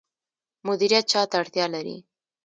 مدیریت 0.67 1.05
چا 1.11 1.21
ته 1.29 1.35
اړتیا 1.41 1.65
لري؟ 1.73 1.97